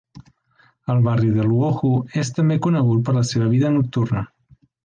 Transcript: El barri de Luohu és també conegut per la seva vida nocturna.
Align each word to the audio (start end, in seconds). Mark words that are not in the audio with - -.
El 0.93 1.03
barri 1.07 1.29
de 1.35 1.45
Luohu 1.49 1.93
és 2.23 2.33
també 2.39 2.59
conegut 2.69 3.07
per 3.11 3.19
la 3.21 3.25
seva 3.33 3.55
vida 3.55 3.75
nocturna. 3.81 4.29